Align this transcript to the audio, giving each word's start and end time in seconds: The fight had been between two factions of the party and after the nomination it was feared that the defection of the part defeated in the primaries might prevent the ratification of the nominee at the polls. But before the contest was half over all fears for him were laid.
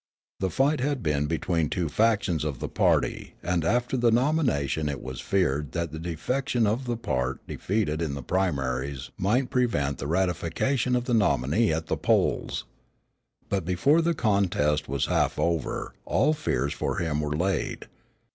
The 0.39 0.49
fight 0.49 0.79
had 0.79 1.03
been 1.03 1.27
between 1.27 1.69
two 1.69 1.87
factions 1.87 2.43
of 2.43 2.57
the 2.57 2.67
party 2.67 3.35
and 3.43 3.63
after 3.63 3.95
the 3.95 4.09
nomination 4.09 4.89
it 4.89 4.99
was 4.99 5.21
feared 5.21 5.73
that 5.73 5.91
the 5.91 5.99
defection 5.99 6.65
of 6.65 6.85
the 6.85 6.97
part 6.97 7.45
defeated 7.47 8.01
in 8.01 8.15
the 8.15 8.23
primaries 8.23 9.11
might 9.15 9.51
prevent 9.51 9.99
the 9.99 10.07
ratification 10.07 10.95
of 10.95 11.05
the 11.05 11.13
nominee 11.13 11.71
at 11.71 11.85
the 11.85 11.97
polls. 11.97 12.65
But 13.47 13.63
before 13.63 14.01
the 14.01 14.15
contest 14.15 14.89
was 14.89 15.05
half 15.05 15.37
over 15.37 15.93
all 16.03 16.33
fears 16.33 16.73
for 16.73 16.97
him 16.97 17.21
were 17.21 17.37
laid. 17.37 17.85